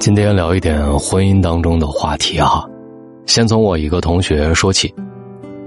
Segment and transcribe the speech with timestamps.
[0.00, 2.66] 今天聊一点婚姻当中的话题哈，
[3.26, 4.92] 先从我一个同学说起。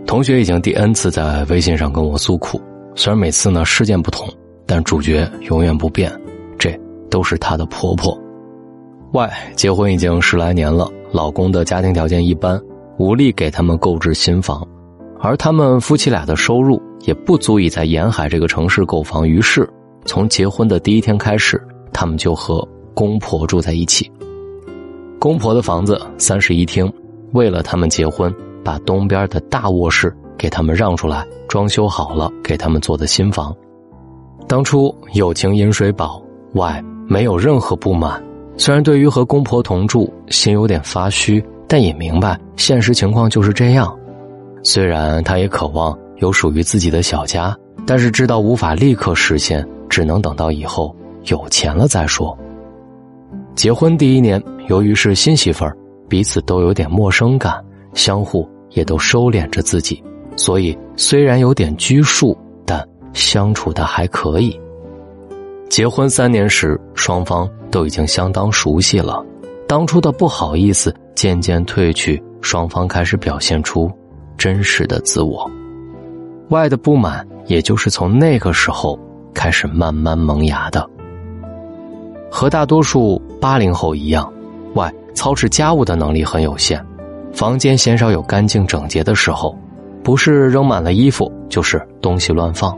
[0.08, 2.60] 同学已经第 N 次在微信上跟我诉苦，
[2.96, 4.28] 虽然每次呢事件不同，
[4.66, 6.12] 但主角永远不变，
[6.58, 6.76] 这
[7.12, 8.20] 都是她的婆婆。
[9.12, 12.60] Y 结婚已经十来年了，老公的家庭条件一般，
[12.98, 14.68] 无力给他们购置新房，
[15.20, 19.70] 而他们夫妻俩的收入也不足以在沿海这个城市购房，于是
[20.06, 21.62] 从结婚的第一天开始，
[21.94, 24.12] 他们就和公婆住在一起。
[25.24, 26.92] 公婆的房子三室一厅，
[27.32, 28.30] 为了他们结婚。
[28.62, 33.56] 把东边的大卧室给他们让出来，装修好了，给他们做的新房。
[34.50, 36.22] 当初友情饮水饱，
[36.56, 38.22] 外没有任何不满。
[38.58, 43.98] 虽然对于和公婆同住，心有点发虚，但也明白现实情况就是这样。
[44.62, 50.94] 虽然他也渴望有属于自己的小家，但是知道无法立刻实现，只能等到以后
[51.28, 52.38] 有钱了再说。
[53.56, 55.76] 结婚第一年，由于是新媳妇儿，
[56.10, 58.48] 彼此都有点陌生感，相互。
[58.74, 60.04] 也都收敛着自己，
[60.36, 64.60] 所以虽然有点拘束，但相处的还可以。
[65.70, 69.24] 结婚三年时，双方都已经相当熟悉了，
[69.68, 73.92] 当初的不好意思渐渐褪去，双方开始表现出
[74.40, 75.48] 真实的自我。
[76.50, 78.98] 外的不满，也就是从那个时候
[79.36, 80.90] 开始慢慢萌芽的。
[82.32, 84.32] 和大多数八零后一样，
[84.76, 86.82] 外操持家务的能力很有限。
[87.34, 89.54] 房间鲜少有干净整洁的时候，
[90.02, 92.74] 不是扔满了衣服，就是东西乱放。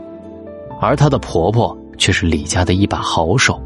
[0.80, 3.62] 而她的婆婆却是李家的一把好手，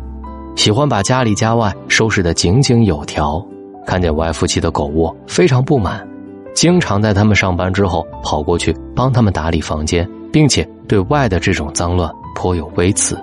[0.56, 3.42] 喜欢把家里家外收拾得井井有条。
[3.86, 6.06] 看见外夫妻的狗窝，非常不满，
[6.54, 13.18] 经常在他们上班之后跑过去帮他们打理房间，并且对外的这种脏乱颇有微词。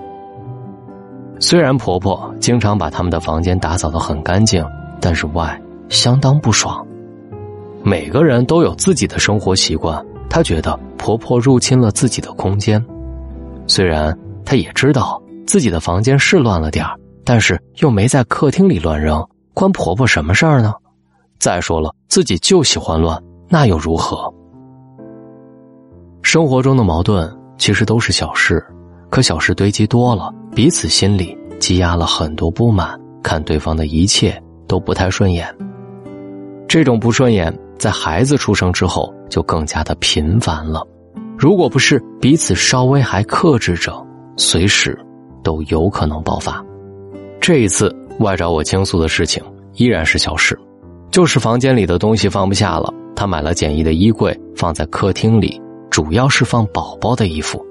[1.40, 4.66] 虽然婆婆经常把他们的房间打扫得很干净，
[5.00, 6.86] 但是外相当不爽。
[7.84, 12.84] 每个人都有自己的生活习惯，她觉得婆婆入侵了自己的空间。
[13.68, 16.86] 虽然她也知道自己的房间是乱了点
[17.24, 19.24] 但是又没在客厅里乱扔，
[19.54, 20.74] 关婆婆什么事儿呢？
[21.40, 24.34] 再说了，自己就喜欢乱，那又如何？
[26.24, 28.66] 生活中的矛盾其实都是小事，
[29.10, 35.48] 可小事堆积多了，彼此心里积压了很多不满，看对方的一切都不太顺眼。
[36.68, 37.56] 这种不顺眼。
[37.78, 40.82] 在孩子出生之后，就更加的频繁了。
[41.38, 44.04] 如果不是彼此稍微还克制着，
[44.36, 44.98] 随时
[45.44, 46.66] 都有可能爆发。
[47.40, 49.44] 这一次外找我倾诉的事情
[49.76, 50.58] 依然是小事，
[51.12, 52.92] 就是房间里的东西放不下了。
[53.16, 57.64] 他买了简易的衣柜放在客厅里，主要是放宝宝的衣服。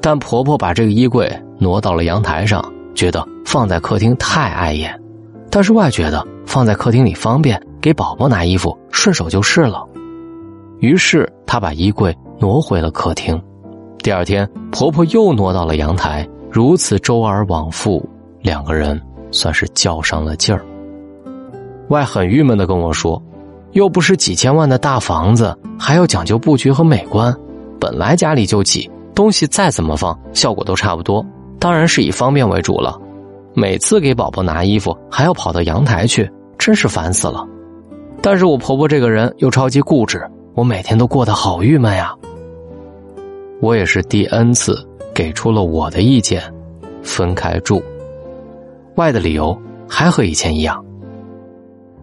[0.00, 1.28] 但婆婆把这个衣柜
[1.58, 5.00] 挪到了阳台上，觉得放在客厅太碍眼。
[5.50, 7.60] 但是外觉得放在客厅里方便。
[7.84, 9.86] 给宝宝拿衣服，顺手就是了。
[10.78, 13.38] 于是她把衣柜挪回了客厅。
[13.98, 18.02] 第二天，婆婆又挪到了阳台，如此周而往复，
[18.40, 18.98] 两个人
[19.30, 20.64] 算是较上了劲儿。
[21.88, 23.22] 外很郁闷的跟我说
[23.72, 27.36] ：“又不是几千万的大房子，还要讲究布局和美观。
[27.78, 31.22] 本来家里就挤，东西再怎么放，效果都差不多。
[31.64, 33.00] 当然是以方便为主了。
[33.54, 37.42] 每次给宝宝拿衣服，还要跑到阳台去，真是烦死了。”
[38.20, 42.14] 但是我婆婆这个人又超级固执，我每天都过得好郁闷呀。
[43.62, 44.76] 我也是第 N 次
[45.14, 46.42] 给出了我的意见，
[47.02, 47.82] 分开住。
[48.96, 49.58] 外的理由
[49.88, 50.84] 还和以前一样。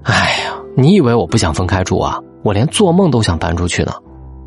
[0.02, 2.20] 哎呀，你以为我不想分开住啊？
[2.42, 3.92] 我连做梦都想搬出去呢。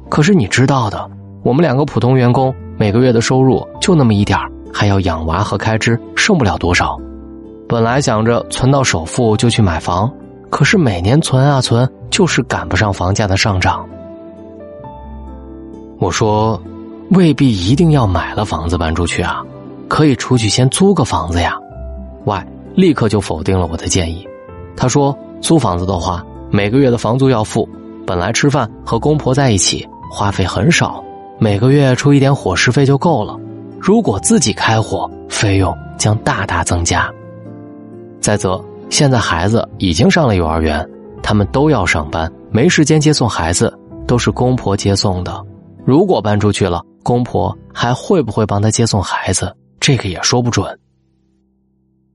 [0.08, 1.08] 可是你知道的，
[1.44, 6.98] 我们两个普通员工每个月的收入就那么一点儿还要养娃和开支，剩不了多少。
[7.68, 10.12] 本来想着存到首付就去买房。
[10.50, 13.84] 可是每年存啊存，就是赶不上房价的上涨。
[15.98, 16.62] 我说，
[17.10, 19.42] 未必一定要买了房子搬出去啊，
[19.88, 21.58] 可以出去先租个房子呀。
[22.24, 22.46] Y
[22.76, 24.24] 立刻就否定了我的建议，
[24.76, 27.68] 他说租房子的话，每个月的房租要付，
[28.06, 31.02] 本来吃饭和公婆在一起花费很少，
[31.40, 33.36] 每个月出一点伙食费就够了。
[33.86, 37.12] 如果自己开火，费用将大大增加。
[38.18, 38.58] 再则。
[38.88, 40.88] 现在孩子已经上了幼儿园，
[41.22, 43.76] 他们都要上班，没时间接送孩子，
[44.06, 45.44] 都是公婆接送的。
[45.84, 49.54] 如果搬出去了，公婆还会不会帮他接送孩子？
[49.80, 50.78] 这个也说不准。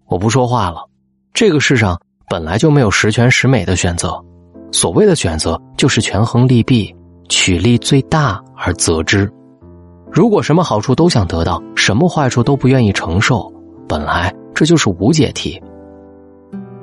[0.08, 0.88] 我不说话了。
[1.34, 2.00] 这个世上
[2.30, 4.20] 本来就没有十全十美的选择，
[4.72, 6.96] 所谓的选择就是权衡利弊，
[7.28, 9.32] 取利最大而择之。
[10.12, 13.52] 如果什么好处都想得到，什么坏处都不愿意承受，
[13.88, 15.62] 本来这就是无解题。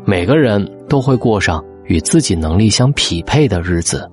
[0.05, 4.09] 每个人都会过上与自己能力相匹配的日子。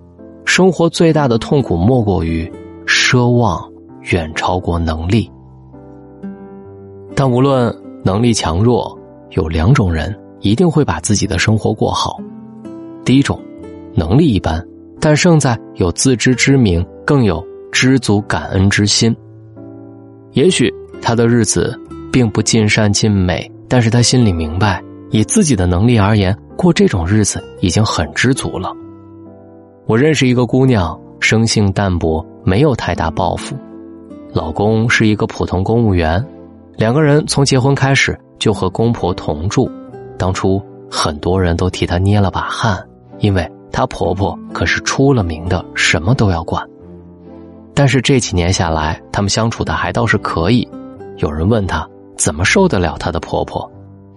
[0.45, 2.51] 生活最大的痛苦莫过于
[2.85, 3.63] 奢望
[4.11, 5.31] 远超过能力。
[7.15, 7.73] 但无论
[8.03, 8.97] 能力强弱，
[9.29, 12.19] 有两种人一定会把自己的生活过好。
[13.05, 13.39] 第一种，
[13.93, 14.63] 能力一般，
[14.99, 19.13] 但胜在有自知之明，更有知足感恩之心。
[20.33, 20.71] 也许
[21.01, 21.77] 他的日子
[22.11, 28.71] 并不尽善尽美，但是他心里明白，以自己的能力而言，过这种日子已经很知足了。
[29.87, 33.57] 我认识一个姑娘，生性淡泊，没有太大抱负，
[34.31, 36.23] 老公是一个普通公务员，
[36.77, 39.69] 两个人从结婚开始就和公婆同住。
[40.17, 42.81] 当初很多人都替她捏了把汗，
[43.17, 46.63] 因为她婆婆可是出了名的什么都要管。
[47.73, 50.67] 但是这几年下来，他们相处的还倒是可以。
[51.17, 51.87] 有人问她
[52.17, 53.69] 怎么受得了她的婆婆，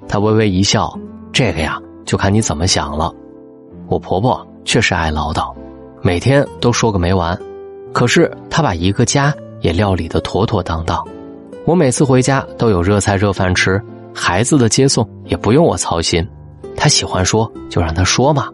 [0.08, 0.92] 她微微一笑
[1.32, 3.12] ：“这个呀，就看你怎么想了。
[3.88, 5.52] 我婆婆确实爱唠叨。”
[6.02, 7.36] 每天都说个没完，
[7.92, 11.02] 可是她把一个家也料理的妥妥当当。
[11.64, 13.82] 我每次回家都有热菜热饭吃，
[14.14, 16.24] 孩子的接送也不用我操心。
[16.76, 18.48] 她喜欢说就让他说嘛，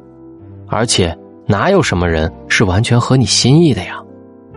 [0.69, 1.15] 而且
[1.45, 4.01] 哪有什么人是完全合你心意的呀？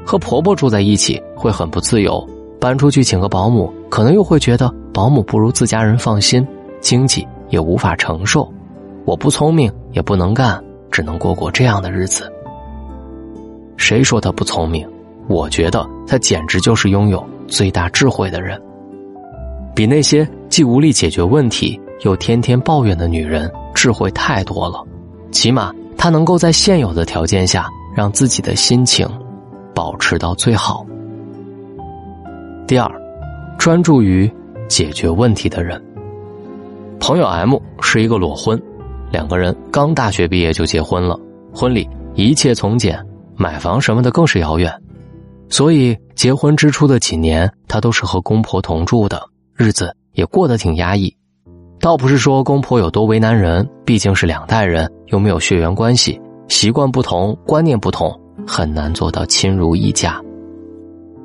[0.05, 2.25] 和婆婆住在一起会很不自由，
[2.59, 6.45] 搬出去请个保姆，可能又会觉得保姆不如自家人放心，
[6.79, 8.47] 经济也无法承受。
[9.05, 12.31] 我不聪明也不能干，只能过过这样的日子。
[13.77, 14.87] 谁说他不聪明？
[15.27, 18.61] 我觉得他简直就是拥有最大智慧的人，
[19.75, 24.83] 比那些既无力解决问题又天天抱怨的女人智慧太多了。
[25.31, 29.07] 起码他能够在现有的条件下让自己的心情
[29.75, 30.85] 保持到最好。
[32.65, 32.89] 第二，
[33.59, 34.31] 专注于
[34.67, 35.79] 解决问题的人。
[36.99, 38.59] 朋友 M 是一个裸婚，
[39.11, 41.19] 两个人刚大学毕业就结婚了，
[41.53, 43.05] 婚礼一切从简。
[43.37, 44.73] 买房什么的更是遥远，
[45.49, 49.21] 所以结婚之初的几年，他都是和公婆同住的，
[49.57, 51.13] 日子也过得挺压抑。
[51.81, 56.17] 倒不是说公婆有多为难人，毕竟是两代人，又没有血缘关系，
[56.47, 60.21] 习惯不同，观念不同，很难做到亲如一家。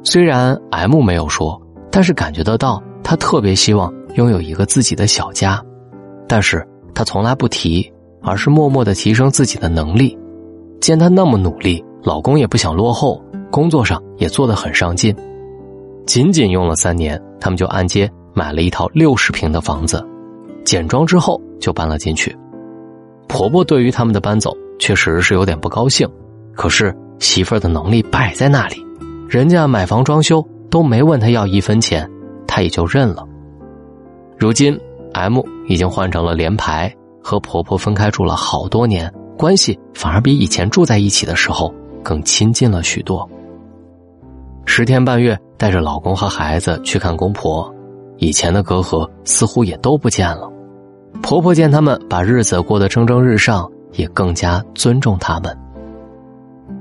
[0.02, 5.62] 虽然 M 没有说，但是感觉得到他特别希望拥有一个自己的小家，
[6.26, 10.16] 但是他从来不提，而是默默的提升自己的能力。
[10.80, 11.84] 见他那么努力。
[12.02, 15.14] 老公也不想落后，工作上也做得很上进。
[16.06, 20.02] 仅仅用了三年，他们就按揭买了一套六十平的房子，
[20.64, 22.34] 简装之后就搬了进去。
[23.28, 26.08] 婆婆对于他们的搬走确实是有点不高兴，
[26.54, 28.84] 可是媳妇儿的能力摆在那里，
[29.28, 32.10] 人家买房装修都没问她要一分钱，
[32.46, 33.24] 她也就认了。
[34.36, 34.76] 如今
[35.12, 41.72] M 已经换成了连排，和婆婆分开住了好多年，关系反而比以前住在一起的时候。
[42.02, 43.28] 更亲近了许多。
[44.64, 47.70] 十天半月带着老公和孩子去看公婆，
[48.16, 50.50] 以前的隔阂似乎也都不见了。
[51.20, 55.54] 婆婆见他们把日子过得蒸蒸日上，也更加尊重他们。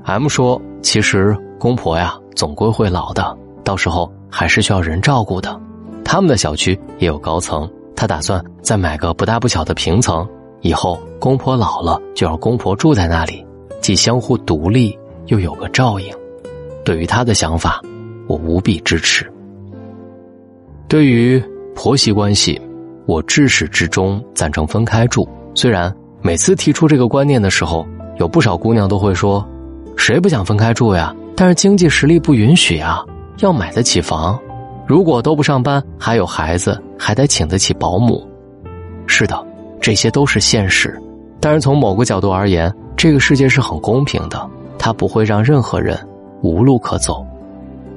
[0.04, 5.58] M 说：“其实公婆呀，总归会老的，到时候还是需要人照顾的。
[6.04, 10.26] 他们的小区也有高层，他打算再买个不大不小的平层，
[10.60, 13.44] 以后公婆老了就让公婆住在那里，
[13.80, 14.96] 既相互独立。”
[15.26, 16.12] 又有个照应，
[16.84, 17.80] 对于他的想法，
[18.26, 19.30] 我无比支持。
[20.88, 21.40] 对于
[21.72, 22.60] 婆媳关系，
[23.06, 25.28] 我至始至终赞成分开住。
[25.54, 27.86] 虽然每次提出这个观念的时候，
[28.18, 29.46] 有不少姑娘都会说
[30.00, 33.04] ：“谁不想分开住呀？”但是经济实力不允许啊，
[33.38, 34.38] 要买得起房，
[34.86, 38.26] 如果都不上班，还有孩子，还得请得起保姆。
[39.06, 39.46] 是的，
[39.80, 41.00] 这些都是现实。
[41.38, 44.48] 但是从某个角度而言，这个世界是很公平的。
[44.78, 45.98] 他不会让任何人
[46.42, 47.24] 无路可走。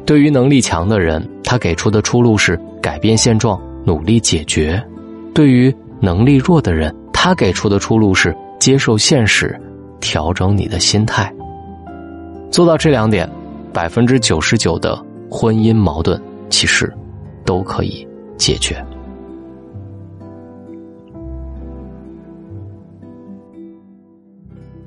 [0.05, 4.77] 对于能力强的人，他给出的出路是改变现状，努力解决；
[5.33, 9.59] 对于能力弱的人，他给出的出路是接受现实，
[9.99, 11.33] 调整你的心态。
[12.53, 13.27] 做到这两点，
[13.73, 14.95] 百分之九十九的
[15.27, 16.93] 婚姻矛盾其实
[17.43, 18.07] 都可以
[18.37, 18.75] 解决。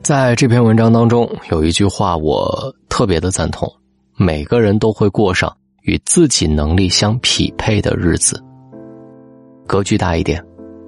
[0.01, 3.69] 在这篇文章当中，有一句话我特别的赞同：
[4.17, 8.41] 每个人都会过上与自己能力相匹配的日子。
[9.67, 10.41] 格局大一点，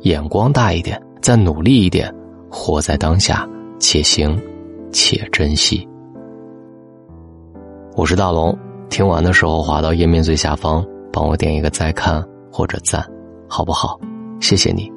[0.03, 2.15] 眼光大一点，再努力一点，
[2.49, 3.45] 活在当下，
[3.81, 4.41] 且行
[4.93, 5.85] 且珍惜。
[7.99, 8.57] 我是大龙，
[8.89, 13.05] 听完的时候滑到页面最下方，帮我点一个再看或者赞，
[13.49, 13.99] 好不好？
[14.39, 14.89] 谢谢你。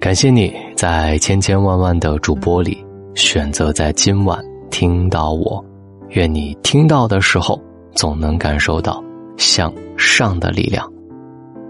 [0.00, 4.36] 感谢你在千千万万的主播里选择在今晚
[4.68, 5.64] 听到我。
[6.08, 7.56] 愿你听到的时候，
[7.94, 9.00] 总能感受到
[9.36, 10.84] 向上的力量。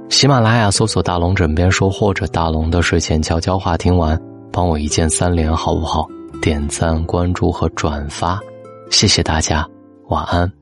[0.09, 4.18] 喜马拉雅搜索“大龙枕边说”或者“大龙的睡前悄悄话”，听完
[4.50, 6.09] 帮我一键三连好不好？
[6.40, 8.40] 点赞、关注和转发，
[8.92, 9.66] 谢谢大家，
[10.08, 10.62] 晚安。